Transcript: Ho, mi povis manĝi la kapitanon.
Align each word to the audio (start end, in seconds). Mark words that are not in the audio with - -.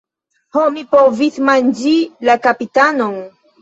Ho, 0.57 0.63
mi 0.77 0.85
povis 0.95 1.39
manĝi 1.51 1.95
la 2.29 2.41
kapitanon. 2.51 3.19